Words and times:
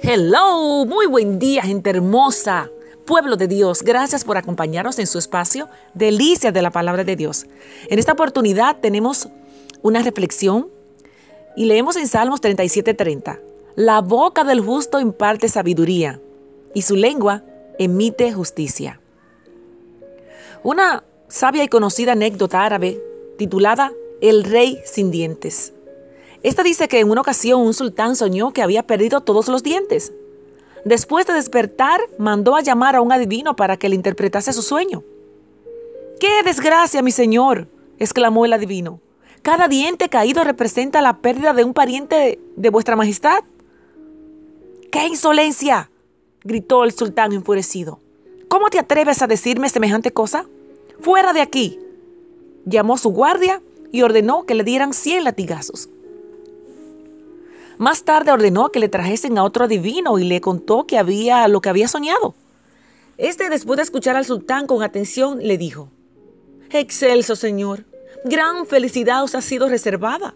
Hello, 0.00 0.86
muy 0.86 1.06
buen 1.06 1.38
día, 1.38 1.62
gente 1.62 1.90
hermosa. 1.90 2.70
Pueblo 3.04 3.36
de 3.36 3.46
Dios, 3.46 3.82
gracias 3.82 4.24
por 4.24 4.36
acompañarnos 4.36 4.98
en 4.98 5.06
su 5.06 5.18
espacio 5.18 5.68
Delicias 5.92 6.52
de 6.52 6.62
la 6.62 6.70
Palabra 6.70 7.04
de 7.04 7.14
Dios. 7.14 7.46
En 7.88 7.98
esta 7.98 8.12
oportunidad 8.12 8.78
tenemos 8.80 9.28
una 9.82 10.02
reflexión 10.02 10.68
y 11.56 11.66
leemos 11.66 11.96
en 11.96 12.08
Salmos 12.08 12.40
37:30. 12.40 13.40
La 13.76 14.00
boca 14.00 14.44
del 14.44 14.60
justo 14.60 14.98
imparte 14.98 15.48
sabiduría 15.48 16.20
y 16.74 16.82
su 16.82 16.96
lengua 16.96 17.44
emite 17.78 18.32
justicia. 18.32 18.98
Una 20.62 21.04
sabia 21.28 21.64
y 21.64 21.68
conocida 21.68 22.12
anécdota 22.12 22.64
árabe 22.64 23.00
titulada 23.36 23.92
El 24.20 24.44
rey 24.44 24.80
sin 24.84 25.10
dientes. 25.10 25.74
Esta 26.42 26.62
dice 26.62 26.88
que 26.88 27.00
en 27.00 27.10
una 27.10 27.20
ocasión 27.20 27.60
un 27.60 27.74
sultán 27.74 28.16
soñó 28.16 28.52
que 28.52 28.62
había 28.62 28.84
perdido 28.84 29.20
todos 29.20 29.48
los 29.48 29.62
dientes. 29.62 30.12
Después 30.84 31.26
de 31.26 31.34
despertar, 31.34 32.00
mandó 32.18 32.56
a 32.56 32.62
llamar 32.62 32.96
a 32.96 33.00
un 33.00 33.12
adivino 33.12 33.54
para 33.54 33.76
que 33.76 33.88
le 33.88 33.94
interpretase 33.94 34.52
su 34.52 34.62
sueño. 34.62 35.04
¡Qué 36.18 36.42
desgracia, 36.44 37.02
mi 37.02 37.12
señor! 37.12 37.68
exclamó 37.98 38.44
el 38.44 38.52
adivino. 38.52 39.00
Cada 39.42 39.68
diente 39.68 40.08
caído 40.08 40.42
representa 40.42 41.02
la 41.02 41.18
pérdida 41.18 41.52
de 41.52 41.64
un 41.64 41.74
pariente 41.74 42.40
de 42.56 42.70
vuestra 42.70 42.96
majestad. 42.96 43.44
¡Qué 44.90 45.06
insolencia! 45.06 45.90
gritó 46.42 46.82
el 46.82 46.92
sultán 46.92 47.32
enfurecido. 47.32 48.00
¿Cómo 48.48 48.68
te 48.68 48.80
atreves 48.80 49.22
a 49.22 49.28
decirme 49.28 49.68
semejante 49.68 50.10
cosa? 50.12 50.46
Fuera 51.00 51.32
de 51.32 51.40
aquí. 51.40 51.78
Llamó 52.64 52.94
a 52.94 52.98
su 52.98 53.10
guardia 53.10 53.62
y 53.92 54.02
ordenó 54.02 54.44
que 54.44 54.54
le 54.54 54.64
dieran 54.64 54.92
cien 54.92 55.24
latigazos. 55.24 55.88
Más 57.78 58.04
tarde 58.04 58.32
ordenó 58.32 58.70
que 58.70 58.80
le 58.80 58.88
trajesen 58.88 59.38
a 59.38 59.44
otro 59.44 59.64
adivino 59.64 60.18
y 60.18 60.24
le 60.24 60.40
contó 60.40 60.86
que 60.86 60.98
había 60.98 61.48
lo 61.48 61.60
que 61.60 61.68
había 61.68 61.88
soñado. 61.88 62.34
Este, 63.18 63.48
después 63.48 63.76
de 63.76 63.82
escuchar 63.82 64.16
al 64.16 64.24
sultán 64.24 64.66
con 64.66 64.82
atención, 64.82 65.38
le 65.42 65.58
dijo, 65.58 65.88
Excelso 66.70 67.36
Señor, 67.36 67.84
gran 68.24 68.66
felicidad 68.66 69.22
os 69.22 69.34
ha 69.34 69.42
sido 69.42 69.68
reservada. 69.68 70.34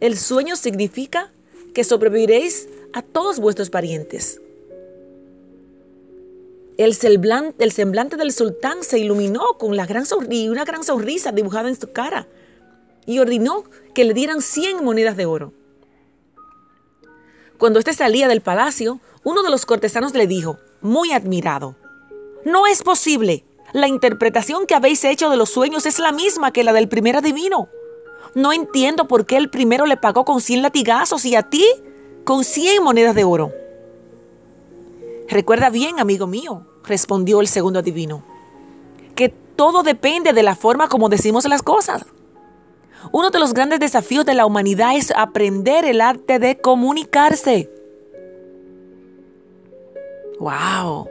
El 0.00 0.18
sueño 0.18 0.56
significa 0.56 1.30
que 1.74 1.84
sobreviviréis 1.84 2.68
a 2.92 3.02
todos 3.02 3.38
vuestros 3.38 3.70
parientes. 3.70 4.40
El 6.78 6.94
semblante, 6.94 7.62
el 7.62 7.72
semblante 7.72 8.16
del 8.16 8.32
sultán 8.32 8.82
se 8.82 8.98
iluminó 8.98 9.58
con 9.58 9.76
la 9.76 9.86
gran 9.86 10.04
una 10.48 10.64
gran 10.64 10.84
sonrisa 10.84 11.30
dibujada 11.30 11.68
en 11.68 11.78
su 11.78 11.92
cara 11.92 12.26
y 13.06 13.18
ordenó 13.18 13.64
que 13.94 14.04
le 14.04 14.14
dieran 14.14 14.42
100 14.42 14.84
monedas 14.84 15.16
de 15.16 15.26
oro. 15.26 15.52
Cuando 17.58 17.78
éste 17.78 17.94
salía 17.94 18.28
del 18.28 18.40
palacio, 18.40 19.00
uno 19.24 19.42
de 19.42 19.50
los 19.50 19.66
cortesanos 19.66 20.14
le 20.14 20.26
dijo, 20.26 20.58
muy 20.80 21.12
admirado, 21.12 21.76
No 22.44 22.66
es 22.66 22.82
posible. 22.82 23.44
La 23.72 23.88
interpretación 23.88 24.66
que 24.66 24.74
habéis 24.74 25.04
hecho 25.04 25.30
de 25.30 25.36
los 25.36 25.48
sueños 25.50 25.86
es 25.86 25.98
la 25.98 26.12
misma 26.12 26.52
que 26.52 26.64
la 26.64 26.72
del 26.72 26.88
primer 26.88 27.16
adivino. 27.16 27.68
No 28.34 28.52
entiendo 28.52 29.06
por 29.06 29.26
qué 29.26 29.36
el 29.36 29.48
primero 29.48 29.86
le 29.86 29.96
pagó 29.96 30.24
con 30.24 30.40
100 30.40 30.62
latigazos 30.62 31.24
y 31.24 31.36
a 31.36 31.42
ti 31.44 31.64
con 32.24 32.44
100 32.44 32.82
monedas 32.82 33.14
de 33.14 33.24
oro. 33.24 33.52
Recuerda 35.28 35.70
bien, 35.70 36.00
amigo 36.00 36.26
mío, 36.26 36.66
respondió 36.84 37.40
el 37.40 37.48
segundo 37.48 37.78
adivino, 37.78 38.24
que 39.14 39.28
todo 39.30 39.82
depende 39.82 40.32
de 40.32 40.42
la 40.42 40.56
forma 40.56 40.88
como 40.88 41.08
decimos 41.08 41.44
las 41.46 41.62
cosas. 41.62 42.04
Uno 43.10 43.30
de 43.30 43.38
los 43.40 43.54
grandes 43.54 43.80
desafíos 43.80 44.24
de 44.24 44.34
la 44.34 44.46
humanidad 44.46 44.96
es 44.96 45.12
aprender 45.16 45.84
el 45.84 46.00
arte 46.00 46.38
de 46.38 46.58
comunicarse. 46.58 47.70
¡Wow! 50.38 51.08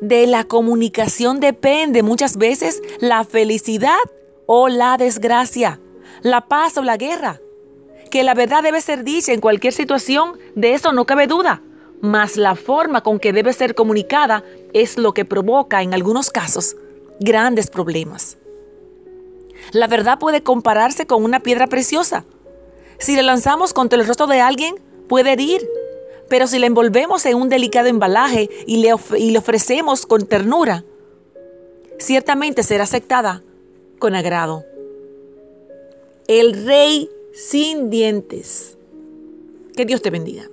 De 0.00 0.26
la 0.26 0.44
comunicación 0.44 1.40
depende 1.40 2.02
muchas 2.02 2.36
veces 2.36 2.82
la 3.00 3.24
felicidad 3.24 3.96
o 4.46 4.68
la 4.68 4.96
desgracia, 4.96 5.80
la 6.22 6.42
paz 6.42 6.76
o 6.76 6.82
la 6.82 6.96
guerra. 6.96 7.40
Que 8.10 8.22
la 8.22 8.34
verdad 8.34 8.62
debe 8.62 8.80
ser 8.80 9.04
dicha 9.04 9.32
en 9.32 9.40
cualquier 9.40 9.72
situación, 9.72 10.38
de 10.54 10.74
eso 10.74 10.92
no 10.92 11.04
cabe 11.04 11.26
duda. 11.26 11.62
Mas 12.00 12.36
la 12.36 12.54
forma 12.54 13.02
con 13.02 13.18
que 13.18 13.32
debe 13.32 13.52
ser 13.52 13.74
comunicada 13.74 14.44
es 14.72 14.98
lo 14.98 15.14
que 15.14 15.24
provoca 15.24 15.82
en 15.82 15.94
algunos 15.94 16.30
casos 16.30 16.76
grandes 17.20 17.70
problemas. 17.70 18.36
La 19.72 19.86
verdad 19.86 20.18
puede 20.18 20.42
compararse 20.42 21.06
con 21.06 21.24
una 21.24 21.40
piedra 21.40 21.66
preciosa. 21.66 22.24
Si 22.98 23.16
la 23.16 23.22
lanzamos 23.22 23.72
contra 23.72 23.98
el 23.98 24.06
rostro 24.06 24.26
de 24.26 24.40
alguien, 24.40 24.76
puede 25.08 25.32
herir. 25.32 25.60
Pero 26.28 26.46
si 26.46 26.58
la 26.58 26.66
envolvemos 26.66 27.26
en 27.26 27.36
un 27.36 27.48
delicado 27.48 27.88
embalaje 27.88 28.48
y 28.66 28.78
le, 28.78 28.94
y 29.18 29.30
le 29.30 29.38
ofrecemos 29.38 30.06
con 30.06 30.26
ternura, 30.26 30.84
ciertamente 31.98 32.62
será 32.62 32.84
aceptada 32.84 33.42
con 33.98 34.14
agrado. 34.14 34.64
El 36.26 36.64
rey 36.64 37.10
sin 37.34 37.90
dientes. 37.90 38.78
Que 39.76 39.84
Dios 39.84 40.00
te 40.00 40.10
bendiga. 40.10 40.48